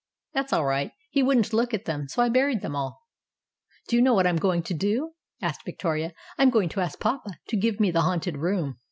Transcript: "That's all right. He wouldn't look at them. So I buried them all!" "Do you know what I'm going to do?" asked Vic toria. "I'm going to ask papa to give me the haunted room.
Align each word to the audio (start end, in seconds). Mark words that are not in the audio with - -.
"That's 0.33 0.51
all 0.51 0.65
right. 0.65 0.93
He 1.11 1.21
wouldn't 1.21 1.53
look 1.53 1.75
at 1.75 1.85
them. 1.85 2.07
So 2.07 2.23
I 2.23 2.29
buried 2.29 2.61
them 2.63 2.75
all!" 2.75 3.03
"Do 3.87 3.95
you 3.95 4.01
know 4.01 4.15
what 4.15 4.25
I'm 4.25 4.37
going 4.37 4.63
to 4.63 4.73
do?" 4.73 5.11
asked 5.43 5.63
Vic 5.63 5.77
toria. 5.77 6.11
"I'm 6.39 6.49
going 6.49 6.69
to 6.69 6.79
ask 6.79 6.99
papa 6.99 7.35
to 7.49 7.55
give 7.55 7.79
me 7.79 7.91
the 7.91 8.01
haunted 8.01 8.37
room. 8.37 8.79